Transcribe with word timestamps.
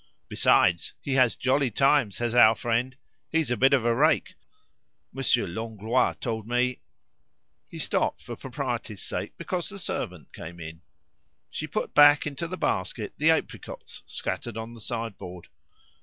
Besides, 0.29 0.93
he 0.99 1.13
has 1.13 1.35
jolly 1.35 1.69
times, 1.69 2.17
has 2.17 2.33
our 2.33 2.55
friend. 2.55 2.95
He's 3.29 3.51
a 3.51 3.55
bit 3.55 3.71
of 3.71 3.85
a 3.85 3.93
rake. 3.93 4.33
Monsieur 5.13 5.45
Langlois 5.45 6.13
told 6.13 6.47
me" 6.47 6.79
He 7.69 7.77
stopped 7.77 8.23
for 8.23 8.35
propriety's 8.35 9.03
sake 9.03 9.37
because 9.37 9.69
the 9.69 9.77
servant 9.77 10.33
came 10.33 10.59
in. 10.59 10.81
She 11.51 11.67
put 11.67 11.93
back 11.93 12.25
into 12.25 12.47
the 12.47 12.57
basket 12.57 13.13
the 13.17 13.29
apricots 13.29 14.01
scattered 14.07 14.57
on 14.57 14.73
the 14.73 14.81
sideboard. 14.81 15.49